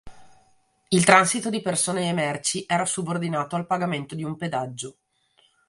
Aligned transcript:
Il 0.87 1.03
transito 1.05 1.51
di 1.51 1.61
persone 1.61 2.09
e 2.09 2.13
merci 2.13 2.65
era 2.67 2.87
subordinato 2.87 3.55
al 3.55 3.67
pagamento 3.67 4.15
di 4.15 4.23
un 4.23 4.35
pedaggio. 4.35 4.97